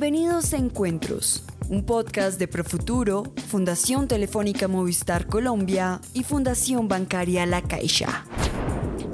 [0.00, 7.62] Bienvenidos a Encuentros, un podcast de Profuturo, Fundación Telefónica Movistar Colombia y Fundación Bancaria La
[7.62, 8.24] Caixa.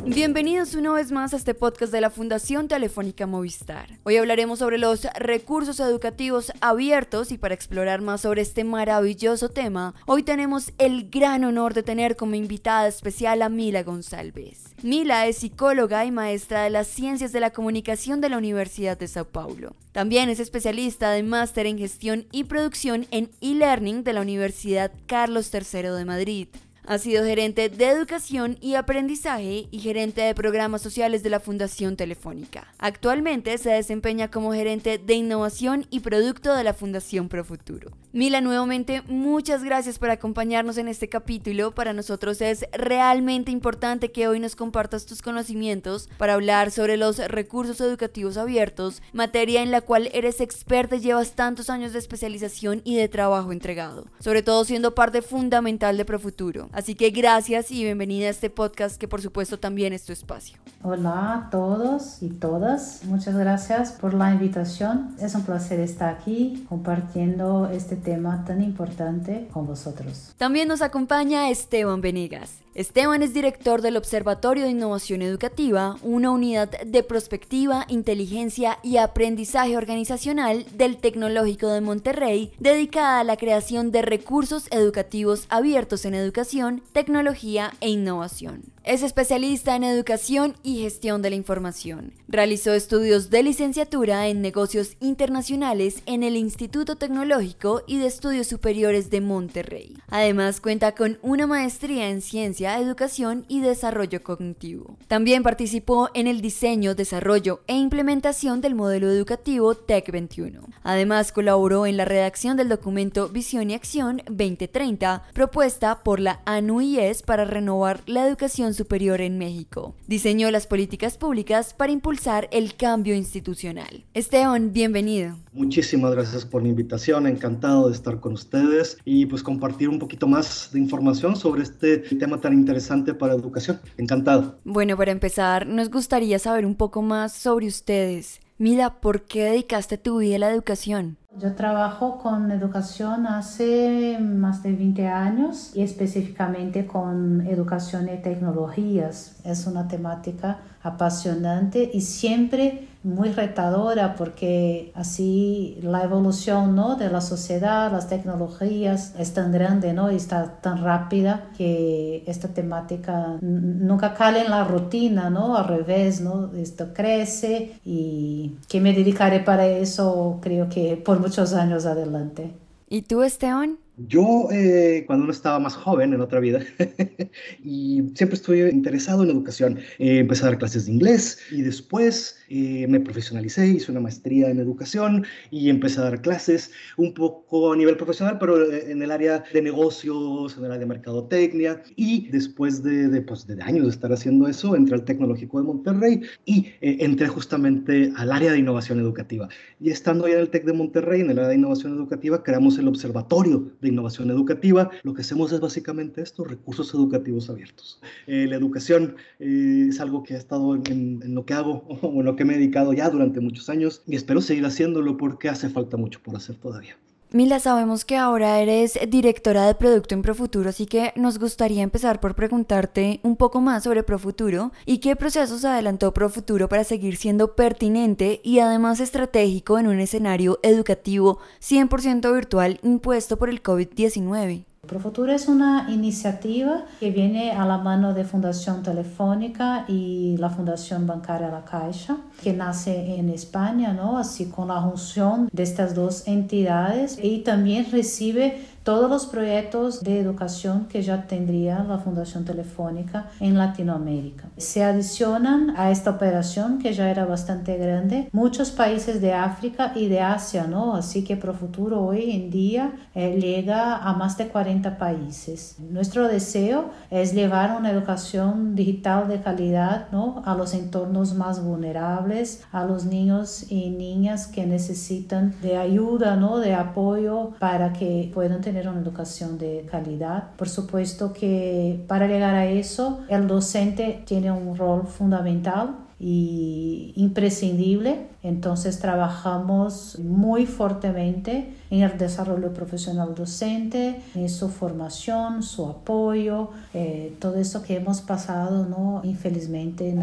[0.07, 3.89] Bienvenidos una vez más a este podcast de la Fundación Telefónica Movistar.
[4.03, 9.95] Hoy hablaremos sobre los recursos educativos abiertos y para explorar más sobre este maravilloso tema,
[10.05, 14.75] hoy tenemos el gran honor de tener como invitada especial a Mila González.
[14.83, 19.09] Mila es psicóloga y maestra de las ciencias de la comunicación de la Universidad de
[19.09, 19.75] Sao Paulo.
[19.93, 25.51] También es especialista de máster en gestión y producción en e-learning de la Universidad Carlos
[25.55, 26.49] III de Madrid.
[26.87, 31.97] Ha sido gerente de educación y aprendizaje y gerente de programas sociales de la Fundación
[31.97, 32.69] Telefónica.
[32.79, 38.04] Actualmente se desempeña como gerente de innovación y producto de la Fundación Profuturo.
[38.15, 41.75] Mila, nuevamente muchas gracias por acompañarnos en este capítulo.
[41.75, 47.19] Para nosotros es realmente importante que hoy nos compartas tus conocimientos para hablar sobre los
[47.19, 52.83] recursos educativos abiertos, materia en la cual eres experta y llevas tantos años de especialización
[52.85, 56.69] y de trabajo entregado, sobre todo siendo parte fundamental de Profuturo.
[56.71, 60.57] Así que gracias y bienvenida a este podcast que por supuesto también es tu espacio.
[60.85, 65.17] Hola a todos y todas, muchas gracias por la invitación.
[65.19, 70.33] Es un placer estar aquí compartiendo este tema tan importante con vosotros.
[70.39, 72.64] También nos acompaña Esteban Venegas.
[72.75, 79.77] Esteban es director del Observatorio de Innovación Educativa, una unidad de prospectiva, inteligencia y aprendizaje
[79.77, 86.83] organizacional del Tecnológico de Monterrey, dedicada a la creación de recursos educativos abiertos en educación,
[86.93, 88.75] tecnología e innovación.
[88.83, 92.13] Es especialista en educación y gestión de la información.
[92.29, 99.09] Realizó estudios de licenciatura en negocios internacionales en el Instituto Tecnológico y de Estudios Superiores
[99.09, 99.97] de Monterrey.
[100.09, 102.21] Además cuenta con una maestría en
[102.65, 104.97] ciencia, educación y desarrollo cognitivo.
[105.07, 110.61] También participó en el diseño, desarrollo e implementación del modelo educativo TEC 21.
[110.83, 117.23] Además colaboró en la redacción del documento Visión y Acción 2030, propuesta por la ANUIES
[117.23, 119.95] para renovar la educación superior en México.
[120.07, 124.05] Diseñó las políticas públicas para impulsar el cambio institucional.
[124.15, 125.37] Esteban, bienvenido.
[125.53, 130.27] Muchísimas gracias por la invitación, encantado de estar con ustedes y pues compartir un poquito
[130.27, 133.81] más de información sobre este tema tan interesante para educación.
[133.97, 134.59] Encantado.
[134.65, 138.41] Bueno, para empezar, nos gustaría saber un poco más sobre ustedes.
[138.57, 141.19] Mira, ¿por qué dedicaste tu vida a la educación?
[141.37, 149.41] Yo trabajo con educación hace más de 20 años y específicamente con educación y tecnologías.
[149.45, 156.97] Es una temática apasionante y siempre muy retadora porque así la evolución ¿no?
[156.97, 160.11] de la sociedad, las tecnologías es tan grande ¿no?
[160.11, 165.57] y está tan rápida que esta temática nunca cae en la rutina, ¿no?
[165.57, 166.51] al revés, ¿no?
[166.55, 172.51] esto crece y que me dedicaré para eso creo que por muchos años adelante.
[172.89, 173.79] ¿Y tú, Esteban?
[173.97, 176.61] Yo, eh, cuando uno estaba más joven en otra vida,
[177.63, 182.41] y siempre estuve interesado en educación, eh, empecé a dar clases de inglés y después
[182.49, 187.73] eh, me profesionalicé, hice una maestría en educación y empecé a dar clases un poco
[187.73, 191.81] a nivel profesional, pero en el área de negocios, en el área de mercadotecnia.
[191.95, 195.67] Y después de, de, pues, de años de estar haciendo eso, entré al Tecnológico de
[195.67, 199.49] Monterrey y entré justamente al área de innovación educativa.
[199.81, 202.77] Y estando ahí en el TEC de Monterrey, en el área de innovación educativa, creamos
[202.79, 208.01] el Observatorio de innovación educativa, lo que hacemos es básicamente esto, recursos educativos abiertos.
[208.27, 212.21] Eh, la educación eh, es algo que ha estado en, en, lo que hago o
[212.21, 215.49] en lo que me he dedicado ya durante muchos años y espero seguir haciéndolo porque
[215.49, 216.97] hace falta mucho por hacer todavía.
[217.35, 222.21] Mila, sabemos que ahora eres directora de producto en Profuturo, así que nos gustaría empezar
[222.21, 227.57] por preguntarte un poco más sobre Profuturo y qué procesos adelantó Profuturo para seguir siendo
[227.57, 234.65] pertinente y además estratégico en un escenario educativo 100% virtual impuesto por el COVID-19.
[234.87, 241.07] Profuturo es una iniciativa que viene a la mano de Fundación Telefónica y la Fundación
[241.07, 244.19] Bancaria La Caixa, que nace en España, ¿no?
[244.19, 250.21] así con la junción de estas dos entidades y también recibe todos los proyectos de
[250.21, 254.49] educación que ya tendría la Fundación Telefónica en Latinoamérica.
[254.59, 260.09] Se adicionan a esta operación que ya era bastante grande muchos países de África y
[260.09, 260.95] de Asia, ¿no?
[260.95, 265.77] Así que Profuturo hoy en día eh, llega a más de 40 países.
[265.79, 270.43] Nuestro deseo es llevar una educación digital de calidad, ¿no?
[270.45, 276.59] A los entornos más vulnerables, a los niños y niñas que necesitan de ayuda, ¿no?
[276.59, 280.51] De apoyo para que puedan tener tener una educación de calidad.
[280.57, 288.34] Por supuesto que para llegar a eso, el docente tiene un rol fundamental y imprescindible.
[288.45, 297.35] Entonces trabajamos muy fuertemente en el desarrollo profesional docente, en su formación, su apoyo, eh,
[297.41, 299.23] todo eso que hemos pasado, ¿no?
[299.25, 300.15] infelizmente,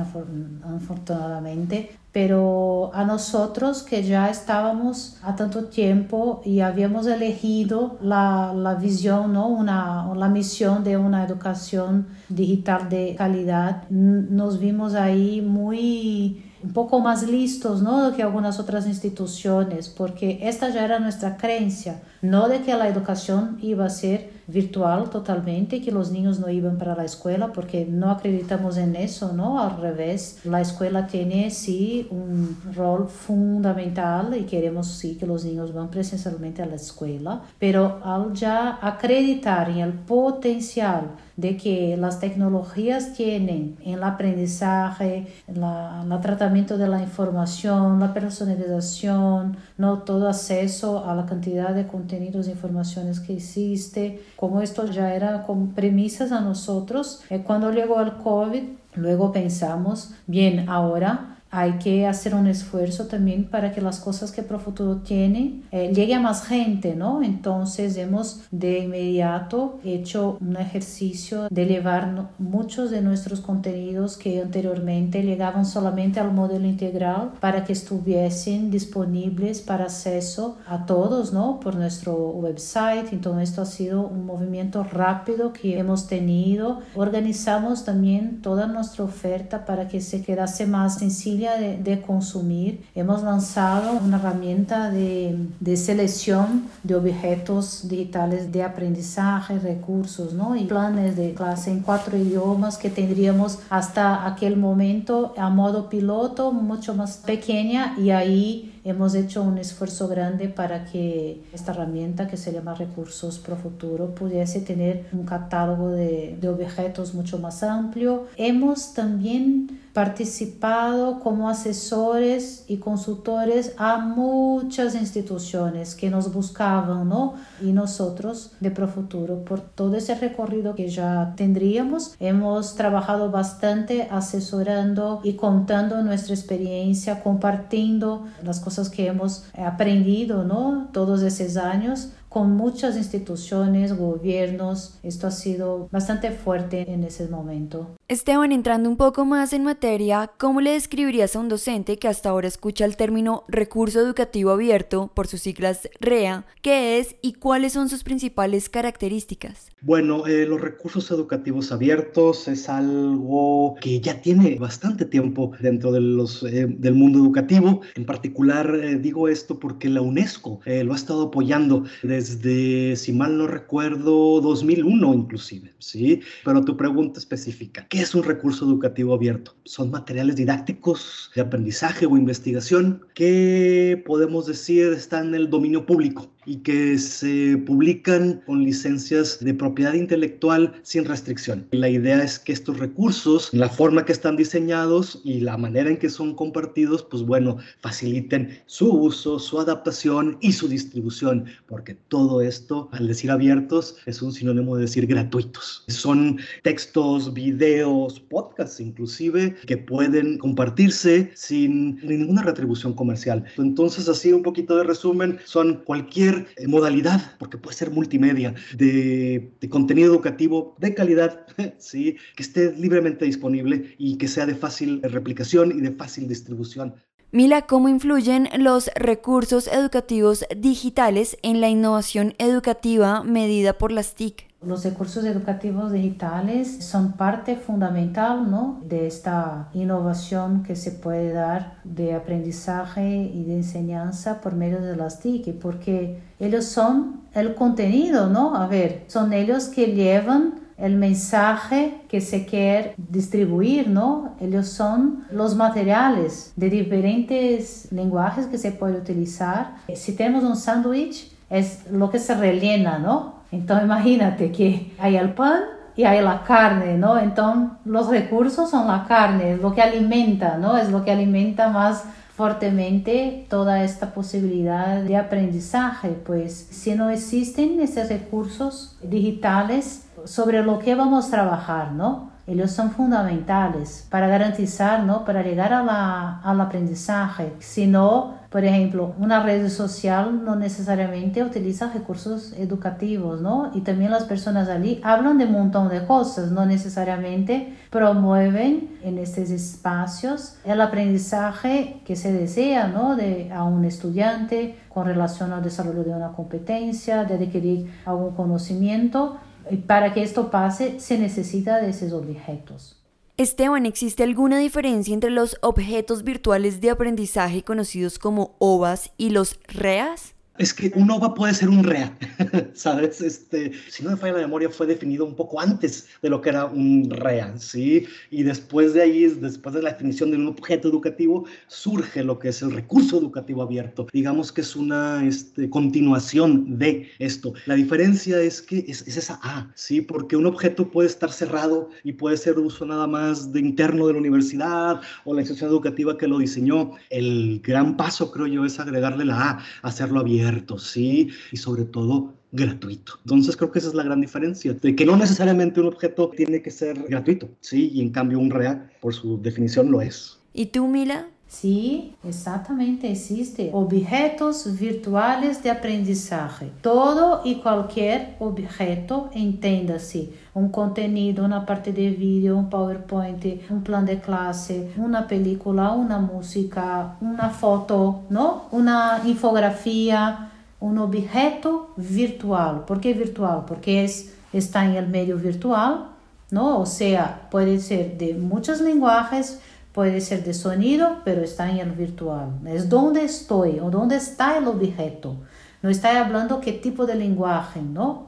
[0.64, 8.76] afortunadamente, pero a nosotros que ya estábamos a tanto tiempo y habíamos elegido la, la
[8.76, 9.48] visión, ¿no?
[9.48, 17.00] una, la misión de una educación digital de calidad, nos vimos ahí muy un poco
[17.00, 18.14] más listos ¿no?
[18.16, 23.58] que algunas otras instituciones, porque esta ya era nuestra creencia, no de que la educación
[23.62, 28.12] iba a ser virtual totalmente, que los niños no iban para la escuela, porque no
[28.12, 29.60] acreditamos en eso, ¿no?
[29.60, 35.74] Al revés, la escuela tiene sí un rol fundamental y queremos sí que los niños
[35.74, 42.20] van presencialmente a la escuela, pero al ya acreditar en el potencial de que las
[42.20, 45.64] tecnologías tienen en el aprendizaje, en
[46.12, 52.48] el tratamiento de la información, la personalización, no todo acceso a la cantidad de contenidos
[52.48, 58.02] e informaciones que existe, como esto ya era como premisas a nosotros, eh, cuando llegó
[58.02, 58.64] el COVID,
[58.96, 64.42] luego pensamos, bien, ahora hay que hacer un esfuerzo también para que las cosas que
[64.42, 67.22] Profuturo tiene eh, llegue a más gente, ¿no?
[67.22, 75.24] Entonces hemos de inmediato hecho un ejercicio de llevar muchos de nuestros contenidos que anteriormente
[75.24, 81.60] llegaban solamente al modelo integral para que estuviesen disponibles para acceso a todos, ¿no?
[81.60, 83.12] Por nuestro website.
[83.12, 86.80] Entonces esto ha sido un movimiento rápido que hemos tenido.
[86.96, 91.02] Organizamos también toda nuestra oferta para que se quedase más
[91.50, 100.34] de, consumir, hemos lanzado una herramienta de, de, selección de objetos digitales de aprendizaje, recursos
[100.34, 100.56] ¿no?
[100.56, 106.52] y planes de clase en cuatro idiomas que tendríamos hasta aquel momento a modo piloto,
[106.52, 112.38] mucho más pequeña y ahí hemos hecho un esfuerzo grande para que esta herramienta que
[112.38, 118.28] se llama Recursos Pro Futuro pudiese tener un catálogo de, de objetos mucho más amplio.
[118.38, 127.34] Hemos también participado como asesores y consultores a muchas instituciones que nos buscaban, ¿no?
[127.62, 135.20] Y nosotros de Profuturo, por todo ese recorrido que ya tendríamos, hemos trabajado bastante asesorando
[135.26, 140.90] y contando nuestra experiencia, compartiendo las cosas que hemos aprendido, ¿no?
[140.92, 144.98] Todos esos años con muchas instituciones, gobiernos.
[145.04, 147.98] Esto ha sido bastante fuerte en ese momento.
[148.08, 152.30] Esteban, entrando un poco más en materia, ¿cómo le describirías a un docente que hasta
[152.30, 157.74] ahora escucha el término recurso educativo abierto, por sus siglas REA, qué es y cuáles
[157.74, 159.72] son sus principales características?
[159.84, 166.02] Bueno, eh, los recursos educativos abiertos es algo que ya tiene bastante tiempo dentro de
[166.02, 167.82] los, eh, del mundo educativo.
[167.96, 173.38] En particular, eh, digo esto porque la UNESCO lo ha estado apoyando desde, si mal
[173.38, 176.22] no recuerdo, 2001 inclusive, ¿sí?
[176.44, 179.56] Pero tu pregunta específica, ¿qué es un recurso educativo abierto?
[179.66, 186.32] Son materiales didácticos de aprendizaje o investigación que podemos decir están en el dominio público
[186.46, 191.68] y que se publican con licencias de propiedad intelectual sin restricción.
[191.72, 195.98] La idea es que estos recursos, la forma que están diseñados y la manera en
[195.98, 202.42] que son compartidos, pues bueno, faciliten su uso, su adaptación y su distribución, porque todo
[202.42, 205.84] esto, al decir abiertos, es un sinónimo de decir gratuitos.
[205.88, 213.44] Son textos, videos, podcasts inclusive, que pueden compartirse sin ninguna retribución comercial.
[213.58, 219.54] Entonces, así un poquito de resumen, son cualquier eh, modalidad, porque puede ser multimedia, de,
[219.60, 221.46] de contenido educativo de calidad,
[221.78, 222.18] ¿sí?
[222.36, 226.96] que esté libremente disponible y que sea de fácil replicación y de fácil distribución.
[227.34, 234.51] Mila, ¿cómo influyen los recursos educativos digitales en la innovación educativa medida por las TIC?
[234.64, 238.80] Los recursos educativos digitales son parte fundamental ¿no?
[238.86, 244.96] de esta innovación que se puede dar de aprendizaje y de enseñanza por medio de
[244.96, 248.56] las TIC, porque ellos son el contenido, ¿no?
[248.56, 254.36] A ver, son ellos que llevan el mensaje que se quiere distribuir, ¿no?
[254.40, 259.78] Ellos son los materiales de diferentes lenguajes que se puede utilizar.
[259.96, 263.41] Si tenemos un sándwich, es lo que se rellena, ¿no?
[263.52, 265.62] Entonces imagínate que hay el pan
[265.96, 267.20] y hay la carne, ¿no?
[267.20, 270.78] Entonces los recursos son la carne, es lo que alimenta, ¿no?
[270.78, 272.04] Es lo que alimenta más
[272.36, 280.80] fuertemente toda esta posibilidad de aprendizaje, pues si no existen esos recursos digitales sobre lo
[280.80, 282.32] que vamos a trabajar, ¿no?
[282.48, 285.24] ellos son fundamentales para garantizar, ¿no?
[285.24, 287.54] Para llegar a la, al aprendizaje.
[287.60, 293.72] Si no, por ejemplo, una red social no necesariamente utiliza recursos educativos, ¿no?
[293.74, 299.20] Y también las personas allí hablan de un montón de cosas, no necesariamente promueven en
[299.20, 303.16] estos espacios el aprendizaje que se desea, ¿no?
[303.16, 309.38] De, a un estudiante con relación al desarrollo de una competencia, de adquirir algún conocimiento.
[309.70, 313.01] Y para que esto pase se necesita de esos objetos.
[313.42, 319.60] Esteban, ¿existe alguna diferencia entre los objetos virtuales de aprendizaje conocidos como OVAs y los
[319.68, 320.36] REAS?
[320.62, 322.16] Es que un OVA puede ser un REA,
[322.74, 323.20] ¿sabes?
[323.20, 326.50] Este, si no me falla la memoria, fue definido un poco antes de lo que
[326.50, 328.06] era un REA, ¿sí?
[328.30, 332.50] Y después de ahí, después de la definición de un objeto educativo, surge lo que
[332.50, 334.06] es el recurso educativo abierto.
[334.14, 337.54] Digamos que es una este, continuación de esto.
[337.66, 340.02] La diferencia es que es, es, esa A, ¿sí?
[340.02, 344.14] Porque un objeto puede estar cerrado y puede ser uso nada más de interno de
[344.14, 346.92] la universidad o la institución educativa que lo diseñó.
[347.10, 352.34] El gran paso, creo yo, es agregarle la A, hacerlo abierto sí, y sobre todo
[352.52, 353.14] gratuito.
[353.24, 356.62] Entonces creo que esa es la gran diferencia, de que no necesariamente un objeto tiene
[356.62, 360.40] que ser gratuito, sí, y en cambio un REA, por su definición, lo es.
[360.54, 361.28] ¿Y tú, Mila?
[361.52, 363.72] Sí, exactamente existe.
[363.74, 366.72] Objetos virtuales de aprendizaje.
[366.82, 374.06] Todo y cualquier objeto, entiéndase, un contenido, una parte de vídeo, un PowerPoint, un plan
[374.06, 378.64] de clase, una película, una música, una foto, ¿no?
[378.72, 382.86] Una infografía, un objeto virtual.
[382.86, 383.66] ¿Por qué virtual?
[383.68, 386.12] Porque es, está en el medio virtual,
[386.50, 386.80] ¿no?
[386.80, 389.60] O sea, puede ser de muchos lenguajes,
[389.94, 392.50] Puede ser de sonido, pero está en el virtual.
[392.66, 395.36] Es donde estoy o dónde está el objeto.
[395.82, 398.28] No está hablando qué tipo de lenguaje, ¿no?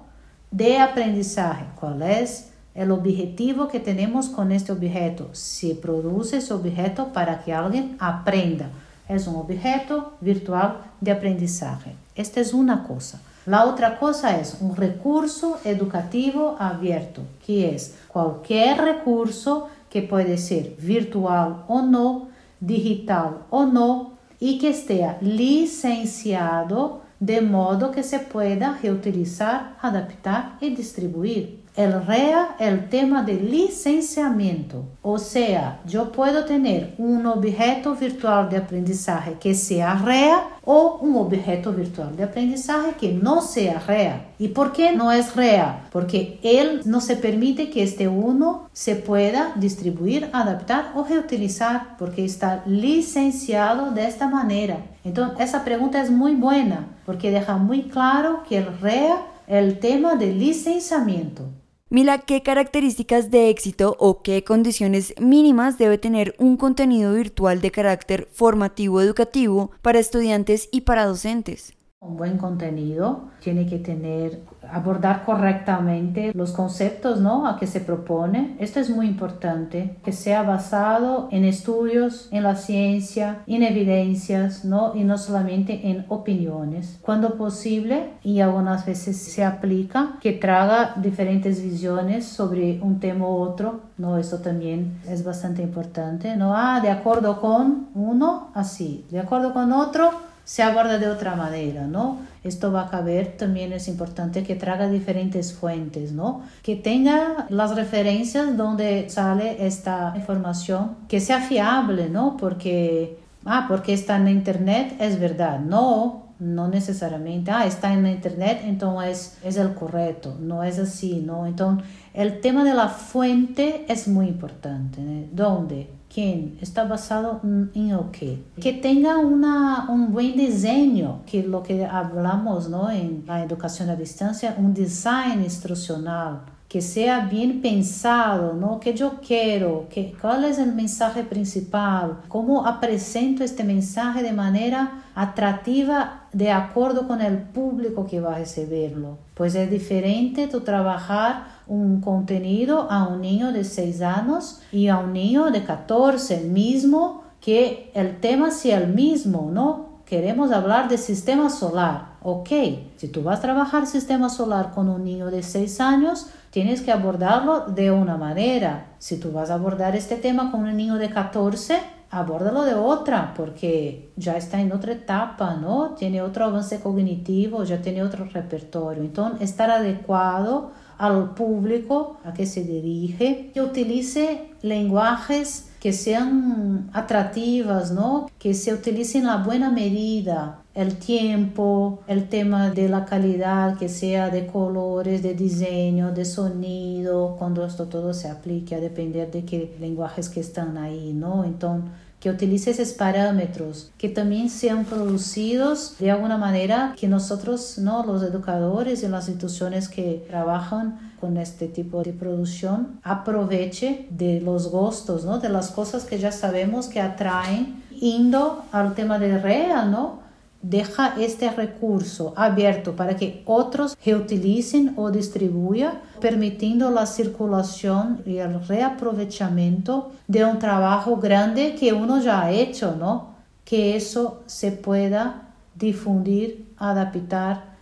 [0.51, 1.65] De aprendizaje.
[1.79, 5.29] ¿Cuál es el objetivo que tenemos con este objeto?
[5.31, 8.69] Se produce ese objeto para que alguien aprenda.
[9.07, 11.95] Es un objeto virtual de aprendizaje.
[12.15, 13.21] Esta es una cosa.
[13.45, 20.75] La otra cosa es un recurso educativo abierto, que es cualquier recurso que puede ser
[20.79, 28.79] virtual o no, digital o no, y que esté licenciado de modo que se pueda
[28.81, 31.62] reutilizar, adaptar y distribuir.
[31.75, 38.57] El REA el tema de licenciamiento, o sea, yo puedo tener un objeto virtual de
[38.57, 44.23] aprendizaje que sea REA o un objeto virtual de aprendizaje que no sea REA.
[44.37, 45.87] ¿Y por qué no es REA?
[45.91, 52.23] Porque él no se permite que este uno se pueda distribuir, adaptar o reutilizar, porque
[52.23, 54.77] está licenciado de esta manera.
[55.03, 60.15] Entonces, esa pregunta es muy buena porque deja muy claro que el REA el tema
[60.15, 61.49] de licenciamiento.
[61.93, 67.69] Mila, ¿qué características de éxito o qué condiciones mínimas debe tener un contenido virtual de
[67.69, 71.75] carácter formativo educativo para estudiantes y para docentes?
[72.05, 77.47] Un buen contenido tiene que tener, abordar correctamente los conceptos ¿no?
[77.47, 78.55] a que se propone.
[78.59, 84.95] Esto es muy importante, que sea basado en estudios, en la ciencia, en evidencias ¿no?
[84.95, 86.99] y no solamente en opiniones.
[87.01, 93.35] Cuando posible, y algunas veces se aplica, que traga diferentes visiones sobre un tema u
[93.35, 93.81] otro.
[93.97, 94.17] ¿no?
[94.17, 96.35] Eso también es bastante importante.
[96.35, 96.53] ¿no?
[96.55, 99.05] Ah, de acuerdo con uno, así.
[99.09, 102.19] De acuerdo con otro, se aborda de otra manera, ¿no?
[102.43, 106.41] Esto va a caber, también es importante que traiga diferentes fuentes, ¿no?
[106.61, 112.35] Que tenga las referencias donde sale esta información, que sea fiable, ¿no?
[112.35, 118.63] Porque, ah, porque está en internet, es verdad, no, no necesariamente, ah, está en internet,
[118.65, 121.47] entonces es el correcto, no es así, ¿no?
[121.47, 125.27] Entonces, el tema de la fuente es muy importante, ¿no?
[125.31, 125.89] ¿Dónde?
[126.13, 128.43] Quién está basado en qué.
[128.61, 132.91] Que tenga una, un buen diseño, que lo que hablamos ¿no?
[132.91, 136.41] en la educación a distancia, un design instruccional
[136.73, 138.79] que sea bien pensado, ¿no?
[138.79, 145.03] Que yo quiero, que, cuál es el mensaje principal, cómo presento este mensaje de manera
[145.13, 149.19] atractiva de acuerdo con el público que va a recibirlo.
[149.35, 154.97] Pues es diferente tu trabajar un contenido a un niño de 6 años y a
[154.99, 159.93] un niño de 14, mismo que el tema sea el mismo, ¿no?
[160.05, 162.13] Queremos hablar de sistema solar.
[162.21, 162.49] Ok,
[162.97, 166.91] si tú vas a trabajar sistema solar con un niño de 6 años, tienes que
[166.91, 168.93] abordarlo de una manera.
[168.99, 171.79] Si tú vas a abordar este tema con un niño de 14,
[172.11, 175.95] abórdalo de otra, porque ya está en otra etapa, ¿no?
[175.95, 179.03] Tiene otro avance cognitivo, ya tiene otro repertorio.
[179.03, 180.71] Entonces, estar adecuado
[181.03, 188.27] al público a que se dirige, que utilice lenguajes que sean atractivas, ¿no?
[188.39, 194.29] Que se utilicen la buena medida, el tiempo, el tema de la calidad, que sea
[194.29, 199.75] de colores, de diseño, de sonido, cuando esto todo se aplique a depender de qué
[199.81, 201.43] lenguajes que están ahí, ¿no?
[201.43, 201.91] Entonces,
[202.23, 208.05] que utilice esos parámetros, que también sean producidos de alguna manera que nosotros, ¿no?
[208.05, 214.71] los educadores y las instituciones que trabajan con este tipo de producción, aproveche de los
[214.71, 215.39] gustos, ¿no?
[215.39, 220.22] de las cosas que ya sabemos que atraen, indo al tema de REA, ¿no?
[220.63, 228.65] Deja este recurso abierto para que otros reutilicen o distribuyan, permitiendo la circulación y el
[228.65, 233.35] reaprovechamiento de un trabajo grande que uno ya ha hecho, ¿no?
[233.65, 237.73] Que eso se pueda difundir, adaptar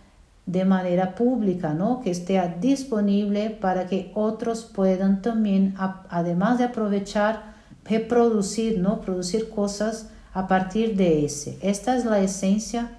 [0.44, 2.00] de manera pública, ¿no?
[2.00, 5.76] Que esté disponible para que otros puedan también,
[6.08, 7.52] además de aprovechar,
[7.84, 9.00] reproducir, ¿no?
[9.00, 11.58] Producir cosas a partir de ese.
[11.62, 12.90] Esta es la esencia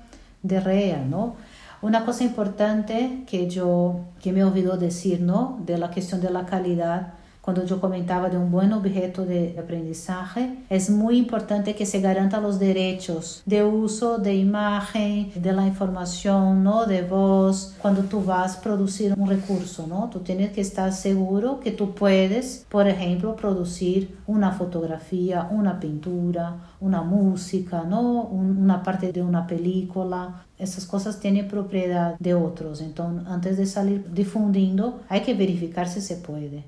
[0.41, 1.35] de REA, ¿no?
[1.81, 5.59] Una cosa importante que yo que me olvidó decir, ¿no?
[5.65, 7.13] De la cuestión de la calidad
[7.43, 12.41] cuando yo comentaba de un buen objeto de aprendizaje, es muy importante que se garantan
[12.41, 16.85] los derechos de uso de imagen, de la información, ¿no?
[16.85, 20.09] de voz, cuando tú vas a producir un recurso, ¿no?
[20.09, 26.55] Tú tienes que estar seguro que tú puedes, por ejemplo, producir una fotografía, una pintura,
[26.83, 28.23] una música, ¿no?
[28.23, 32.81] una parte de una película, esas cosas tienen propiedad de otros.
[32.81, 36.65] Entonces, antes de salir difundiendo, hay que verificar si se puede.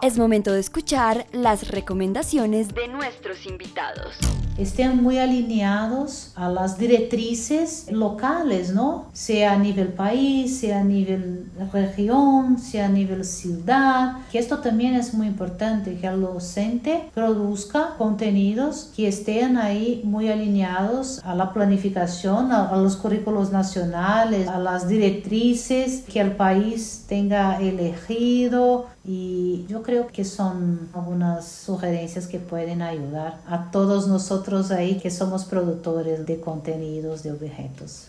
[0.00, 4.16] Es momento de escuchar las recomendaciones de nuestros invitados
[4.58, 9.06] estén muy alineados a las directrices locales, ¿no?
[9.12, 14.94] Sea a nivel país, sea a nivel región, sea a nivel ciudad, que esto también
[14.94, 21.52] es muy importante, que el docente produzca contenidos que estén ahí muy alineados a la
[21.52, 29.82] planificación, a, los currículos nacionales, a las directrices que el país tenga elegido, y yo
[29.82, 36.24] creo que son algunas sugerencias que pueden ayudar a todos nosotros ahí que somos productores
[36.26, 38.06] de contenidos, de objetos.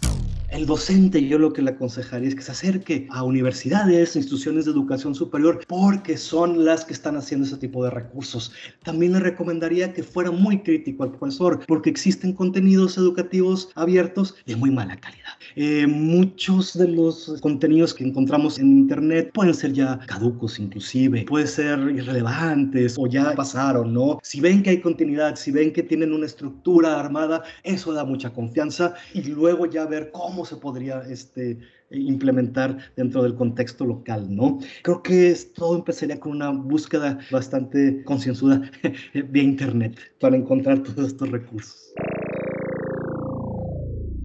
[0.51, 4.71] El docente, yo lo que le aconsejaría es que se acerque a universidades, instituciones de
[4.71, 8.51] educación superior, porque son las que están haciendo ese tipo de recursos.
[8.83, 14.55] También le recomendaría que fuera muy crítico al profesor, porque existen contenidos educativos abiertos de
[14.55, 15.33] muy mala calidad.
[15.55, 21.47] Eh, muchos de los contenidos que encontramos en Internet pueden ser ya caducos inclusive, pueden
[21.47, 24.19] ser irrelevantes o ya pasaron, ¿no?
[24.23, 28.31] Si ven que hay continuidad, si ven que tienen una estructura armada, eso da mucha
[28.31, 31.59] confianza y luego ya ver cómo se podría este,
[31.91, 34.59] implementar dentro del contexto local, ¿no?
[34.83, 38.61] Creo que todo empezaría con una búsqueda bastante concienzuda
[39.29, 41.93] vía Internet para encontrar todos estos recursos.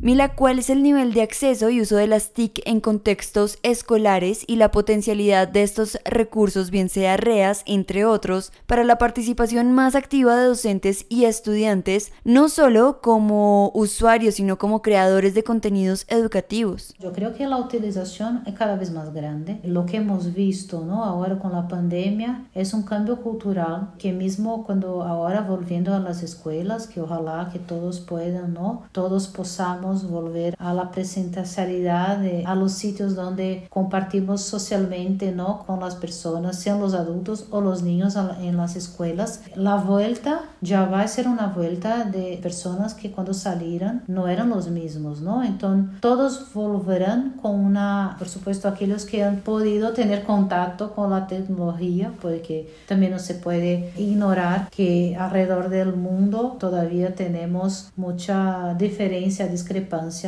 [0.05, 4.45] Mila, ¿cuál es el nivel de acceso y uso de las TIC en contextos escolares
[4.47, 9.95] y la potencialidad de estos recursos, bien sea REAS, entre otros, para la participación más
[9.95, 16.95] activa de docentes y estudiantes, no solo como usuarios, sino como creadores de contenidos educativos?
[16.99, 19.59] Yo creo que la utilización es cada vez más grande.
[19.65, 21.03] Lo que hemos visto ¿no?
[21.03, 26.23] ahora con la pandemia es un cambio cultural que mismo cuando ahora volviendo a las
[26.23, 28.83] escuelas, que ojalá que todos puedan, ¿no?
[28.93, 35.65] todos posamos volver a la presencialidad, a los sitios donde compartimos socialmente ¿no?
[35.67, 39.43] con las personas, sean los adultos o los niños en las escuelas.
[39.55, 44.51] La vuelta ya va a ser una vuelta de personas que cuando salieron no eran
[44.51, 45.43] los mismos, ¿no?
[45.43, 51.27] Entonces todos volverán con una, por supuesto, aquellos que han podido tener contacto con la
[51.27, 59.47] tecnología, porque también no se puede ignorar que alrededor del mundo todavía tenemos mucha diferencia,
[59.47, 59.84] discrepancia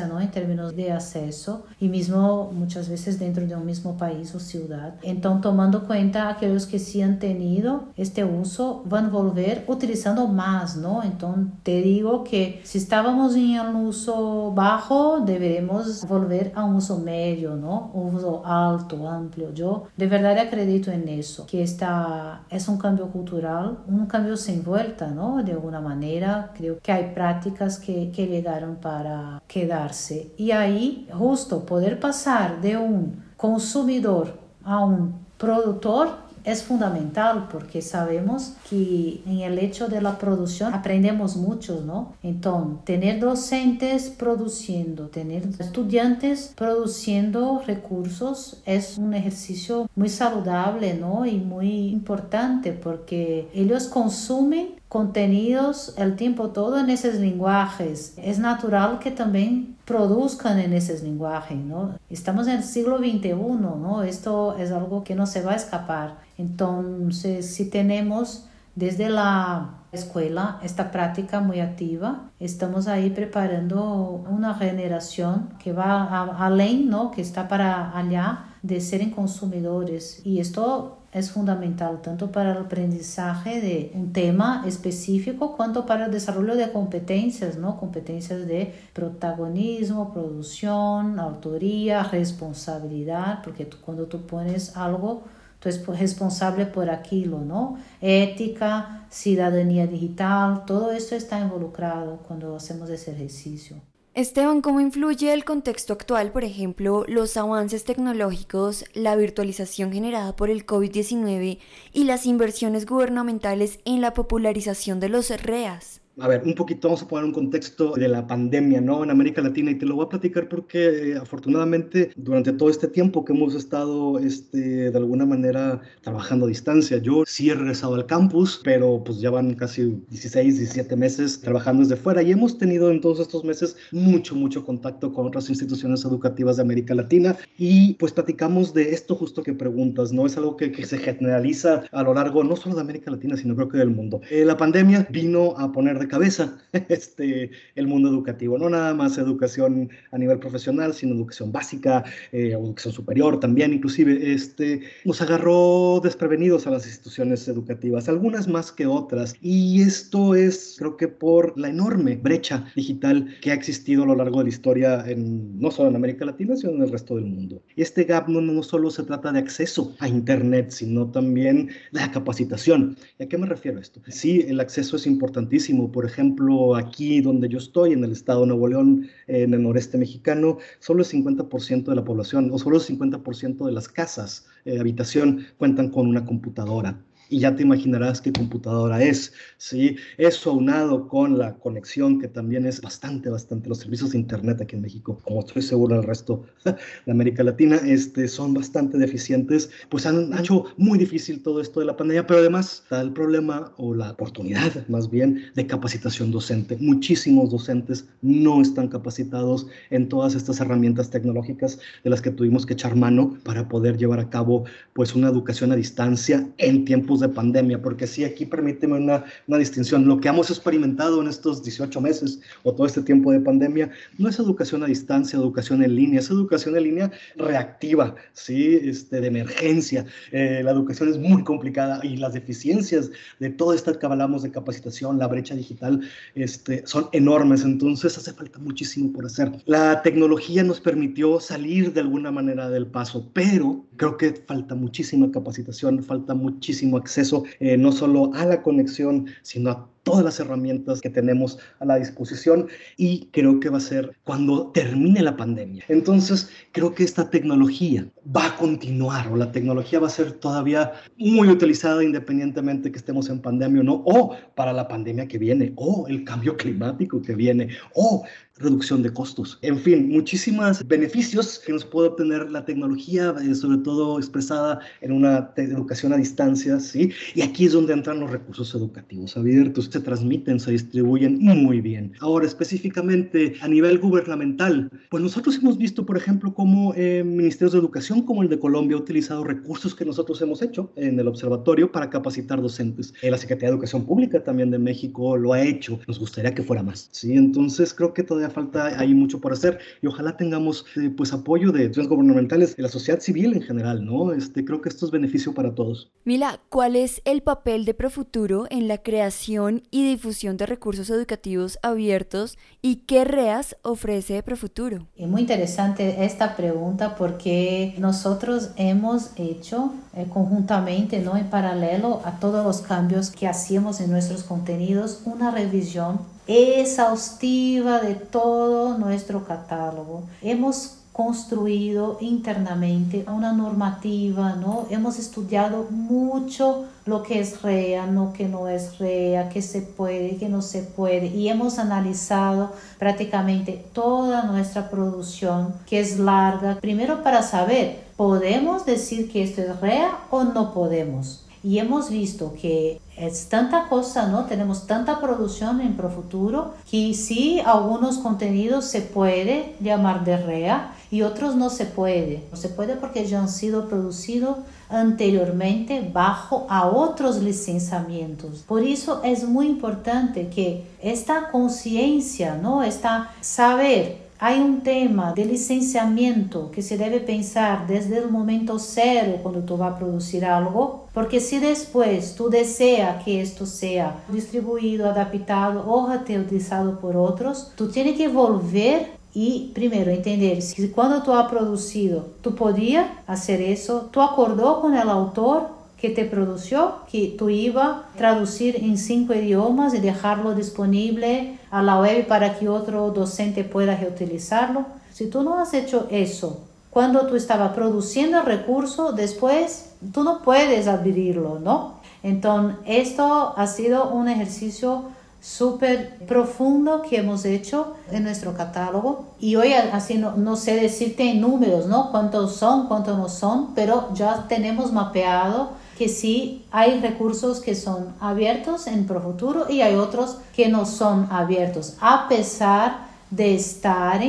[0.08, 0.20] ¿no?
[0.20, 4.94] en términos de acceso y mismo muchas veces dentro de un mismo país o ciudad.
[5.02, 11.02] Entonces, tomando cuenta aquellos que sí han tenido este uso, a volver utilizando más, ¿no?
[11.02, 16.98] Entonces, te digo que si estábamos en un uso bajo, deberemos volver a un uso
[16.98, 17.90] medio, ¿no?
[17.92, 19.52] Un uso alto, amplio.
[19.52, 24.64] Yo de verdad acredito en eso, que esta es un cambio cultural, un cambio sin
[24.64, 25.42] vuelta, ¿no?
[25.42, 30.32] De alguna manera, creo que hay prácticas que, que llegaron para quedarse.
[30.36, 38.54] Y ahí, justo poder pasar de un consumidor a un productor es fundamental porque sabemos
[38.70, 42.14] que en el hecho de la producción aprendemos mucho, ¿no?
[42.22, 51.26] Entonces, tener docentes produciendo, tener estudiantes produciendo recursos es un ejercicio muy saludable, ¿no?
[51.26, 58.14] Y muy importante porque ellos consumen contenidos el tiempo todo en esos lenguajes.
[58.16, 61.94] Es natural que también produzcan en esos lenguajes, ¿no?
[62.10, 64.02] Estamos en el siglo XXI, ¿no?
[64.02, 66.18] Esto es algo que no se va a escapar.
[66.38, 75.48] Entonces, si tenemos desde la escuela esta práctica muy activa, estamos ahí preparando una generación
[75.58, 77.10] que va a, além, ¿no?
[77.10, 80.20] Que está para allá de ser consumidores.
[80.24, 86.12] Y esto es fundamental tanto para el aprendizaje de un tema específico cuanto para el
[86.12, 87.78] desarrollo de competencias, ¿no?
[87.80, 95.22] Competencias de protagonismo, producción, autoría, responsabilidad, porque cuando tú pones algo,
[95.58, 97.78] tú eres responsable por aquello, ¿no?
[98.02, 103.76] Ética, ciudadanía digital, todo esto está involucrado cuando hacemos ese ejercicio.
[104.16, 110.48] Esteban, ¿cómo influye el contexto actual, por ejemplo, los avances tecnológicos, la virtualización generada por
[110.48, 111.58] el COVID-19
[111.92, 116.00] y las inversiones gubernamentales en la popularización de los REAS?
[116.18, 119.04] A ver, un poquito vamos a poner un contexto de la pandemia, ¿no?
[119.04, 122.88] En América Latina y te lo voy a platicar porque eh, afortunadamente durante todo este
[122.88, 127.94] tiempo que hemos estado este, de alguna manera trabajando a distancia, yo sí he regresado
[127.96, 132.56] al campus, pero pues ya van casi 16, 17 meses trabajando desde fuera y hemos
[132.56, 137.36] tenido en todos estos meses mucho, mucho contacto con otras instituciones educativas de América Latina
[137.58, 140.24] y pues platicamos de esto justo que preguntas, ¿no?
[140.24, 143.54] Es algo que, que se generaliza a lo largo no solo de América Latina, sino
[143.54, 144.22] creo que del mundo.
[144.30, 149.18] Eh, la pandemia vino a poner de cabeza este, el mundo educativo, no nada más
[149.18, 156.00] educación a nivel profesional, sino educación básica, eh, educación superior también, inclusive, este, nos agarró
[156.02, 161.58] desprevenidos a las instituciones educativas, algunas más que otras, y esto es, creo que por
[161.58, 165.70] la enorme brecha digital que ha existido a lo largo de la historia, en, no
[165.70, 167.62] solo en América Latina, sino en el resto del mundo.
[167.74, 172.00] Y este gap no, no solo se trata de acceso a Internet, sino también de
[172.00, 172.96] la capacitación.
[173.18, 174.00] ¿Y a qué me refiero esto?
[174.08, 178.48] Sí, el acceso es importantísimo, por ejemplo, aquí donde yo estoy, en el estado de
[178.48, 182.82] Nuevo León, en el noreste mexicano, solo el 50% de la población o solo el
[182.82, 188.32] 50% de las casas, de habitación, cuentan con una computadora y ya te imaginarás qué
[188.32, 189.96] computadora es, ¿sí?
[190.18, 194.76] Eso aunado con la conexión, que también es bastante, bastante, los servicios de Internet aquí
[194.76, 200.06] en México, como estoy seguro el resto de América Latina, este, son bastante deficientes, pues
[200.06, 203.94] han, hecho muy difícil todo esto de la pandemia, pero además está el problema o
[203.94, 206.76] la oportunidad más bien de capacitación docente.
[206.80, 212.74] Muchísimos docentes no están capacitados en todas estas herramientas tecnológicas de las que tuvimos que
[212.74, 217.28] echar mano para poder llevar a cabo pues una educación a distancia en tiempos de
[217.28, 220.06] pandemia, porque sí, aquí permíteme una, una distinción.
[220.06, 224.28] Lo que hemos experimentado en estos 18 meses o todo este tiempo de pandemia no
[224.28, 228.78] es educación a distancia, educación en línea, es educación en línea reactiva, ¿sí?
[228.82, 230.06] Este, de emergencia.
[230.32, 234.50] Eh, la educación es muy complicada y las deficiencias de todo esto que hablamos de
[234.50, 236.00] capacitación, la brecha digital,
[236.34, 239.52] este, son enormes, entonces hace falta muchísimo por hacer.
[239.66, 245.30] La tecnología nos permitió salir de alguna manera del paso, pero creo que falta muchísima
[245.30, 251.00] capacitación, falta muchísimo acceso eh, no solo a la conexión, sino a todas las herramientas
[251.00, 255.82] que tenemos a la disposición y creo que va a ser cuando termine la pandemia.
[255.88, 260.92] Entonces, creo que esta tecnología va a continuar o la tecnología va a ser todavía
[261.18, 265.72] muy utilizada independientemente que estemos en pandemia o no, o para la pandemia que viene,
[265.74, 268.22] o el cambio climático que viene, o
[268.58, 269.58] reducción de costos.
[269.62, 275.12] En fin, muchísimos beneficios que nos puede obtener la tecnología, eh, sobre todo expresada en
[275.12, 277.12] una educación a distancia, ¿sí?
[277.34, 282.12] Y aquí es donde entran los recursos educativos abiertos se transmiten, se distribuyen muy bien.
[282.20, 287.78] Ahora, específicamente a nivel gubernamental, pues nosotros hemos visto, por ejemplo, cómo eh, ministerios de
[287.78, 291.90] educación como el de Colombia ha utilizado recursos que nosotros hemos hecho en el observatorio
[291.90, 293.14] para capacitar docentes.
[293.22, 295.98] Eh, la Secretaría de Educación Pública también de México lo ha hecho.
[296.06, 297.08] Nos gustaría que fuera más.
[297.12, 301.32] Sí, entonces creo que todavía falta ahí mucho por hacer y ojalá tengamos eh, pues
[301.32, 304.32] apoyo de instituciones gubernamentales, de la sociedad civil en general, ¿no?
[304.32, 306.10] Este, creo que esto es beneficio para todos.
[306.24, 311.78] Mila, ¿cuál es el papel de Profuturo en la creación y difusión de recursos educativos
[311.82, 315.06] abiertos y qué REAS ofrece Profuturo.
[315.16, 321.36] Es muy interesante esta pregunta porque nosotros hemos hecho eh, conjuntamente, ¿no?
[321.36, 328.14] en paralelo a todos los cambios que hacíamos en nuestros contenidos, una revisión exhaustiva de
[328.14, 330.24] todo nuestro catálogo.
[330.42, 334.86] Hemos construido internamente una normativa, ¿no?
[334.90, 340.36] Hemos estudiado mucho lo que es REA, lo que no es REA, qué se puede,
[340.36, 347.22] qué no se puede, y hemos analizado prácticamente toda nuestra producción, que es larga, primero
[347.22, 351.46] para saber, ¿podemos decir que esto es REA o no podemos?
[351.62, 354.44] Y hemos visto que es tanta cosa, ¿no?
[354.44, 361.22] Tenemos tanta producción en Profuturo que sí, algunos contenidos se puede llamar de REA y
[361.22, 362.44] otros no se puede.
[362.50, 368.64] No se puede porque ya han sido producidos anteriormente bajo a otros licenciamientos.
[368.66, 372.82] Por eso es muy importante que esta conciencia, ¿no?
[372.82, 379.38] Esta saber hay un tema de licenciamiento que se debe pensar desde el momento cero
[379.42, 385.08] cuando tú vas a producir algo, porque si después tú deseas que esto sea distribuido,
[385.08, 391.34] adaptado o reutilizado por otros, tú tienes que volver y primero entender si cuando tú
[391.34, 395.68] has producido, tú podías hacer eso, tú acordó con el autor
[396.00, 401.82] que te produjo, que tú ibas a traducir en cinco idiomas y dejarlo disponible a
[401.82, 404.86] la web para que otro docente pueda reutilizarlo.
[405.12, 410.40] Si tú no has hecho eso, cuando tú estabas produciendo el recurso, después tú no
[410.40, 412.00] puedes abrirlo, ¿no?
[412.22, 415.04] Entonces, esto ha sido un ejercicio
[415.46, 421.30] súper profundo que hemos hecho en nuestro catálogo y hoy así no, no, sé decirte
[421.30, 422.10] en números, ¿no?
[422.10, 428.12] Cuántos son, cuántos no son, pero ya tenemos mapeado que sí hay recursos que son
[428.18, 434.20] abiertos en Profuturo y hay otros que no son abiertos, a pesar de estar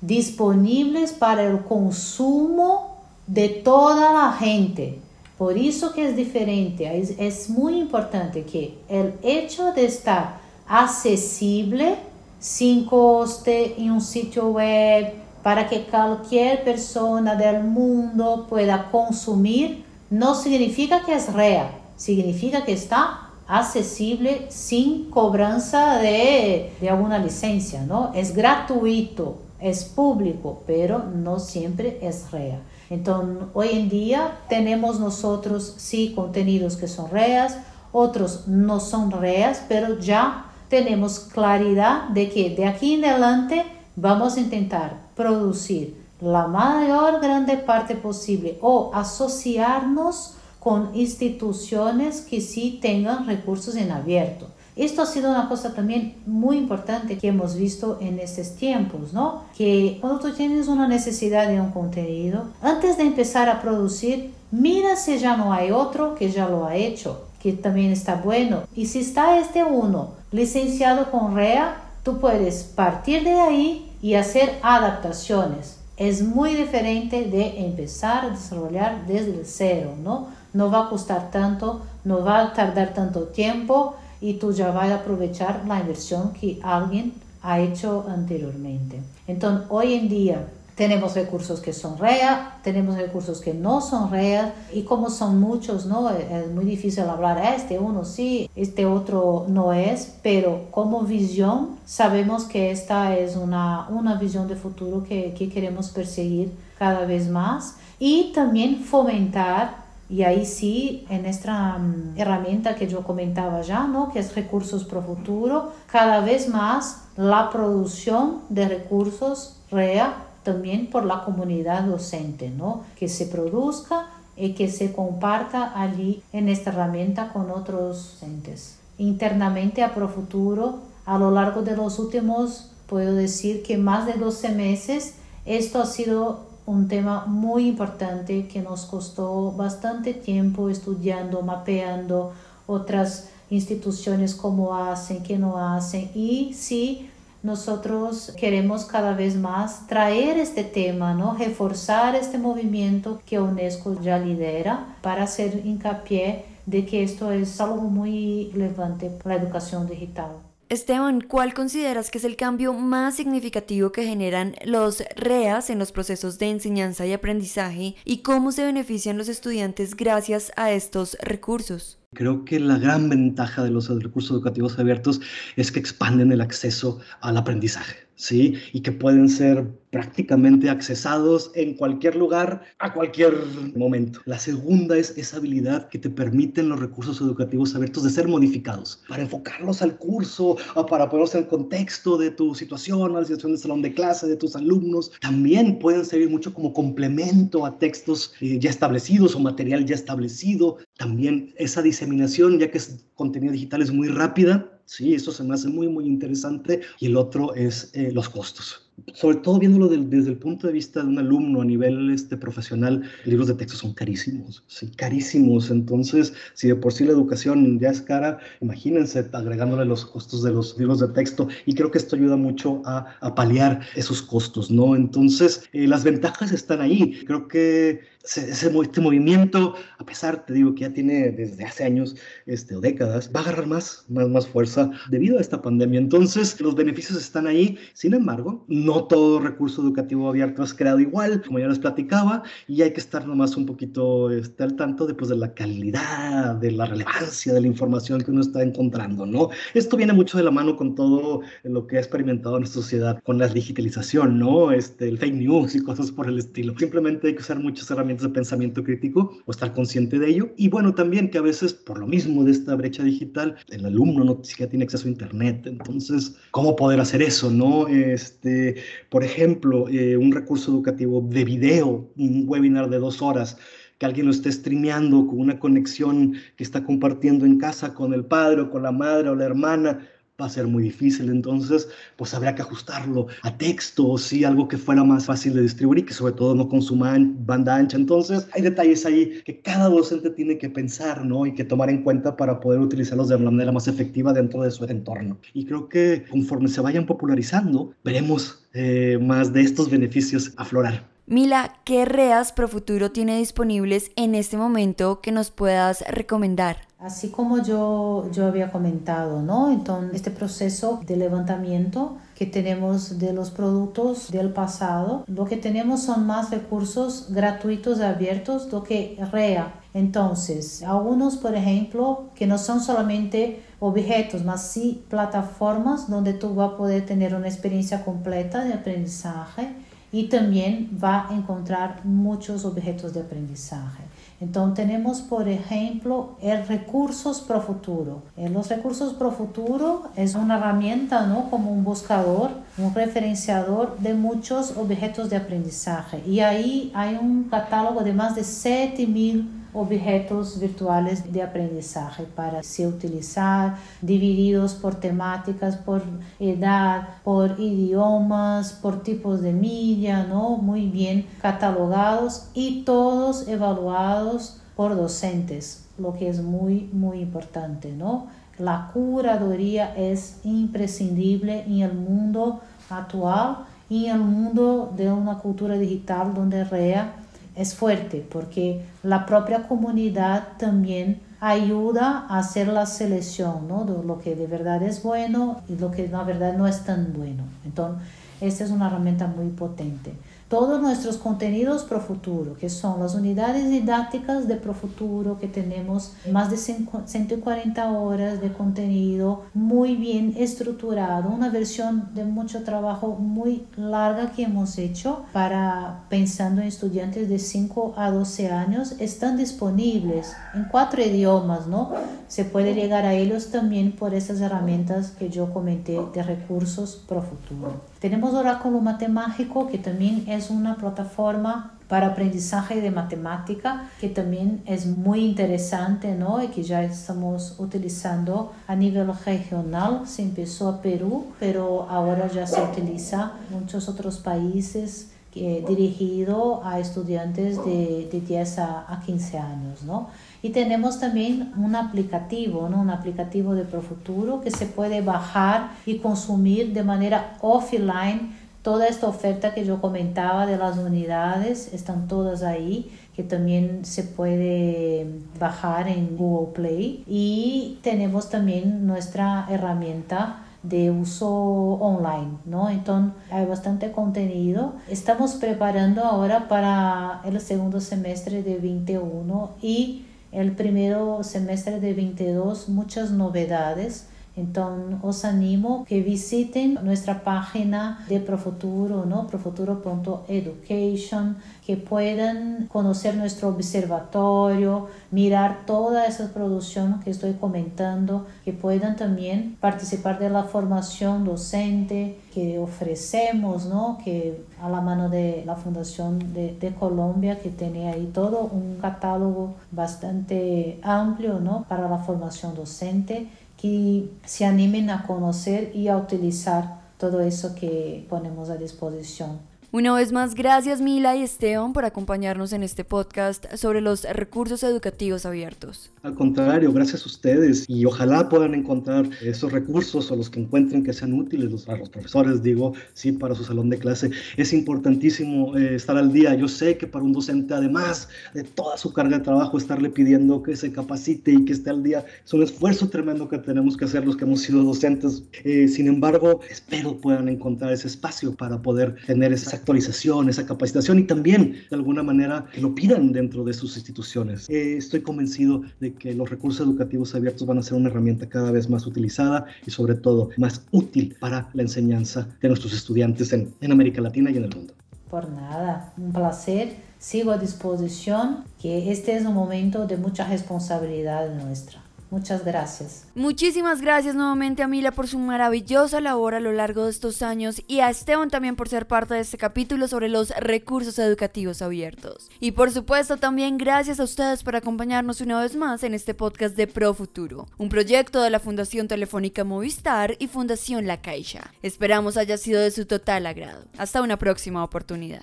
[0.00, 5.00] disponibles para el consumo de toda la gente.
[5.38, 11.96] Por eso que es diferente, es, es muy importante que el hecho de estar accesible
[12.38, 20.34] sin coste en un sitio web para que cualquier persona del mundo pueda consumir no
[20.34, 28.12] significa que es real, significa que está accesible sin cobranza de, alguna licencia, ¿no?
[28.14, 32.60] Es gratuito, es público, pero no siempre es real.
[32.90, 37.56] Entonces, hoy en día tenemos nosotros sí contenidos que son reales,
[37.92, 43.64] otros no son reales, pero ya tenemos claridad de que de aquí en adelante
[43.96, 52.78] vamos a intentar producir la mayor grande parte posible o asociarnos con instituciones que sí
[52.80, 54.48] tengan recursos en abierto.
[54.76, 59.42] Esto ha sido una cosa también muy importante que hemos visto en estos tiempos, ¿no?
[59.56, 64.96] Que cuando tú tienes una necesidad de un contenido, antes de empezar a producir, mira
[64.96, 68.62] si ya no hay otro que ya lo ha hecho, que también está bueno.
[68.74, 74.58] Y si está este uno licenciado con REA, tú puedes partir de ahí y hacer
[74.62, 80.26] adaptaciones es muy diferente de empezar a desarrollar desde cero, ¿no?
[80.52, 84.90] No va a costar tanto, no va a tardar tanto tiempo y tú ya vas
[84.90, 89.00] a aprovechar la inversión que alguien ha hecho anteriormente.
[89.28, 94.54] Entonces, hoy en día tenemos recursos que son REA, tenemos recursos que no son REA
[94.72, 96.10] y como son muchos, ¿no?
[96.10, 101.78] Es muy difícil hablar, ah, este uno sí, este otro no es, pero como visión
[101.86, 107.28] sabemos que esta es una, una visión de futuro que, que queremos perseguir cada vez
[107.28, 113.86] más y también fomentar y ahí sí, en esta mm, herramienta que yo comentaba ya,
[113.86, 114.12] ¿no?
[114.12, 121.04] que es recursos pro futuro, cada vez más la producción de recursos REA también por
[121.04, 122.84] la comunidad docente, ¿no?
[122.96, 128.76] Que se produzca y que se comparta allí en esta herramienta con otros docentes.
[128.98, 134.50] Internamente a Profuturo, a lo largo de los últimos, puedo decir que más de 12
[134.50, 135.14] meses,
[135.46, 142.32] esto ha sido un tema muy importante que nos costó bastante tiempo estudiando, mapeando
[142.66, 147.10] otras instituciones cómo hacen, qué no hacen y sí
[147.44, 151.34] nosotros queremos cada vez más traer este tema, ¿no?
[151.34, 157.82] reforzar este movimiento que UNESCO ya lidera para hacer hincapié de que esto es algo
[157.82, 160.30] muy relevante para la educación digital.
[160.70, 165.92] Esteban, ¿cuál consideras que es el cambio más significativo que generan los REAS en los
[165.92, 171.98] procesos de enseñanza y aprendizaje y cómo se benefician los estudiantes gracias a estos recursos?
[172.14, 175.20] Creo que la gran ventaja de los recursos educativos abiertos
[175.56, 178.03] es que expanden el acceso al aprendizaje.
[178.16, 178.54] ¿Sí?
[178.72, 183.32] Y que pueden ser prácticamente accesados en cualquier lugar, a cualquier
[183.76, 184.20] momento.
[184.24, 189.04] La segunda es esa habilidad que te permiten los recursos educativos abiertos de ser modificados,
[189.08, 193.24] para enfocarlos al curso, o para ponerlos en el contexto de tu situación, a la
[193.24, 195.12] situación del salón de clase, de tus alumnos.
[195.20, 200.78] También pueden servir mucho como complemento a textos eh, ya establecidos o material ya establecido.
[200.98, 205.54] También esa diseminación, ya que es contenido digital es muy rápida, Sí, eso se me
[205.54, 206.80] hace muy, muy interesante.
[207.00, 211.02] Y el otro es eh, los costos sobre todo viéndolo desde el punto de vista
[211.02, 215.70] de un alumno a nivel este, profesional, libros de texto son carísimos, sí, carísimos.
[215.70, 220.52] Entonces, si de por sí la educación ya es cara, imagínense agregándole los costos de
[220.52, 224.70] los libros de texto y creo que esto ayuda mucho a, a paliar esos costos,
[224.70, 224.94] ¿no?
[224.94, 227.24] Entonces, eh, las ventajas están ahí.
[227.26, 232.16] Creo que ese, este movimiento, a pesar, te digo, que ya tiene desde hace años
[232.46, 236.00] este, o décadas, va a agarrar más, más, más fuerza debido a esta pandemia.
[236.00, 237.78] Entonces, los beneficios están ahí.
[237.92, 242.82] Sin embargo, no todo recurso educativo abierto es creado igual, como ya les platicaba, y
[242.82, 246.70] hay que estar nomás un poquito este, al tanto de, pues, de la calidad, de
[246.70, 249.50] la relevancia de la información que uno está encontrando, ¿no?
[249.74, 253.38] Esto viene mucho de la mano con todo lo que ha experimentado nuestra sociedad, con
[253.38, 254.72] la digitalización, ¿no?
[254.72, 256.74] Este, el fake news y cosas por el estilo.
[256.78, 260.50] Simplemente hay que usar muchas herramientas de pensamiento crítico o estar consciente de ello.
[260.56, 264.24] Y bueno, también que a veces, por lo mismo de esta brecha digital, el alumno
[264.24, 265.66] no siquiera tiene acceso a Internet.
[265.66, 267.88] Entonces, ¿cómo poder hacer eso, no?
[267.88, 268.76] Este,
[269.10, 273.56] por ejemplo, eh, un recurso educativo de video, un webinar de dos horas,
[273.98, 278.24] que alguien lo esté streameando con una conexión que está compartiendo en casa con el
[278.24, 280.08] padre o con la madre o la hermana,
[280.40, 284.66] va a ser muy difícil, entonces pues habría que ajustarlo a texto, o sí, algo
[284.66, 287.96] que fuera más fácil de distribuir que sobre todo no consuma banda ancha.
[287.96, 291.46] Entonces hay detalles ahí que cada docente tiene que pensar, ¿no?
[291.46, 294.70] Y que tomar en cuenta para poder utilizarlos de la manera más efectiva dentro de
[294.70, 295.38] su entorno.
[295.52, 301.13] Y creo que conforme se vayan popularizando, veremos eh, más de estos beneficios aflorar.
[301.26, 306.76] Mila, ¿qué REAS Profuturo tiene disponibles en este momento que nos puedas recomendar?
[306.98, 309.72] Así como yo, yo había comentado, ¿no?
[309.72, 316.02] Entonces, este proceso de levantamiento que tenemos de los productos del pasado, lo que tenemos
[316.02, 319.80] son más recursos gratuitos abiertos do que REA.
[319.94, 326.72] Entonces, algunos, por ejemplo, que no son solamente objetos, mas sí plataformas donde tú vas
[326.72, 329.83] a poder tener una experiencia completa de aprendizaje
[330.14, 334.04] y también va a encontrar muchos objetos de aprendizaje.
[334.40, 338.22] Entonces tenemos, por ejemplo, el recursos pro futuro.
[338.36, 341.50] En los recursos pro futuro es una herramienta, ¿no?
[341.50, 346.22] Como un buscador, un referenciador de muchos objetos de aprendizaje.
[346.24, 352.86] Y ahí hay un catálogo de más de 7000 objetos virtuales de aprendizaje para se
[352.86, 356.02] utilizar, divididos por temáticas, por
[356.38, 360.56] edad, por idiomas, por tipos de media, ¿no?
[360.56, 368.28] Muy bien catalogados y todos evaluados por docentes, lo que es muy, muy importante, ¿no?
[368.58, 375.76] La curaduría es imprescindible en el mundo actual y en el mundo de una cultura
[375.76, 377.23] digital donde REA
[377.56, 383.84] es fuerte porque la propia comunidad también ayuda a hacer la selección ¿no?
[383.84, 387.12] de lo que de verdad es bueno y lo que de verdad no es tan
[387.12, 387.44] bueno.
[387.64, 388.02] Entonces,
[388.40, 390.14] esta es una herramienta muy potente
[390.48, 396.56] todos nuestros contenidos Profuturo, que son las unidades didácticas de Profuturo, que tenemos más de
[396.56, 404.44] 140 horas de contenido muy bien estructurado, una versión de mucho trabajo muy larga que
[404.44, 411.02] hemos hecho para pensando en estudiantes de 5 a 12 años, están disponibles en cuatro
[411.02, 411.92] idiomas, ¿no?
[412.28, 417.80] Se puede llegar a ellos también por esas herramientas que yo comenté de recursos Profuturo.
[418.00, 424.86] Tenemos Oráculo Matemático, que también es una plataforma para aprendizaje de matemática, que también es
[424.86, 426.42] muy interesante, ¿no?
[426.42, 430.02] Y que ya estamos utilizando a nivel regional.
[430.06, 436.64] Se empezó a Perú, pero ahora ya se utiliza en muchos otros países eh, dirigido
[436.64, 440.08] a estudiantes de, de 10 a, a 15 años, ¿no?
[440.44, 442.78] Y tenemos también un aplicativo, ¿no?
[442.82, 448.36] un aplicativo de Profuturo que se puede bajar y consumir de manera offline.
[448.64, 454.04] Toda esta oferta que yo comentaba de las unidades están todas ahí, que también se
[454.04, 455.06] puede
[455.38, 457.04] bajar en Google Play.
[457.06, 462.70] Y tenemos también nuestra herramienta de uso online, ¿no?
[462.70, 464.76] Entonces hay bastante contenido.
[464.88, 472.70] Estamos preparando ahora para el segundo semestre de 21 y el primer semestre de 22
[472.70, 479.28] muchas novedades Entonces, os animo que visiten nuestra página de Profuturo, ¿no?
[479.28, 488.96] profuturo.education, que puedan conocer nuestro observatorio, mirar toda esa producción que estoy comentando, que puedan
[488.96, 493.98] también participar de la formación docente que ofrecemos, ¿no?
[494.04, 498.78] que a la mano de la Fundación de, de Colombia, que tiene ahí todo un
[498.80, 501.66] catálogo bastante amplio ¿no?
[501.68, 503.28] para la formación docente
[503.64, 509.38] que se animen a conocer y a utilizar todo eso que ponemos a disposición.
[509.74, 514.62] Una vez más, gracias Mila y Esteban por acompañarnos en este podcast sobre los recursos
[514.62, 515.90] educativos abiertos.
[516.04, 520.84] Al contrario, gracias a ustedes y ojalá puedan encontrar esos recursos o los que encuentren
[520.84, 524.12] que sean útiles los, a los profesores, digo, sí, para su salón de clase.
[524.36, 526.36] Es importantísimo eh, estar al día.
[526.36, 530.40] Yo sé que para un docente, además de toda su carga de trabajo, estarle pidiendo
[530.44, 533.86] que se capacite y que esté al día, es un esfuerzo tremendo que tenemos que
[533.86, 535.24] hacer los que hemos sido docentes.
[535.42, 540.98] Eh, sin embargo, espero puedan encontrar ese espacio para poder tener esa actualización, esa capacitación
[540.98, 544.48] y también de alguna manera que lo pidan dentro de sus instituciones.
[544.50, 548.52] Eh, estoy convencido de que los recursos educativos abiertos van a ser una herramienta cada
[548.52, 553.54] vez más utilizada y sobre todo más útil para la enseñanza de nuestros estudiantes en,
[553.62, 554.74] en América Latina y en el mundo.
[555.10, 556.76] Por nada, un placer.
[556.98, 561.83] Sigo a disposición, que este es un momento de mucha responsabilidad nuestra.
[562.10, 563.06] Muchas gracias.
[563.14, 567.62] Muchísimas gracias nuevamente a Mila por su maravillosa labor a lo largo de estos años
[567.66, 572.30] y a Esteban también por ser parte de este capítulo sobre los recursos educativos abiertos.
[572.40, 576.56] Y por supuesto también gracias a ustedes por acompañarnos una vez más en este podcast
[576.56, 581.52] de Pro Futuro, un proyecto de la Fundación Telefónica Movistar y Fundación La Caixa.
[581.62, 583.64] Esperamos haya sido de su total agrado.
[583.76, 585.22] Hasta una próxima oportunidad.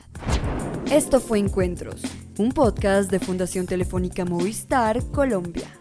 [0.92, 2.02] Esto fue Encuentros,
[2.38, 5.81] un podcast de Fundación Telefónica Movistar Colombia.